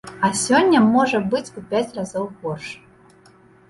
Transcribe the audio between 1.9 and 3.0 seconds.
разоў горш.